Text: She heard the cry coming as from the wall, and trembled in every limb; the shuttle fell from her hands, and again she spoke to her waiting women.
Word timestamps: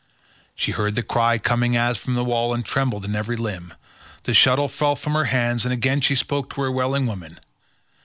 She 0.55 0.71
heard 0.71 0.95
the 0.95 1.03
cry 1.03 1.37
coming 1.37 1.77
as 1.77 1.95
from 1.99 2.15
the 2.15 2.23
wall, 2.25 2.55
and 2.55 2.65
trembled 2.65 3.05
in 3.05 3.15
every 3.15 3.37
limb; 3.37 3.75
the 4.23 4.33
shuttle 4.33 4.67
fell 4.67 4.95
from 4.95 5.13
her 5.13 5.25
hands, 5.25 5.63
and 5.63 5.71
again 5.71 6.01
she 6.01 6.15
spoke 6.15 6.51
to 6.55 6.61
her 6.61 6.71
waiting 6.71 7.05
women. 7.05 7.39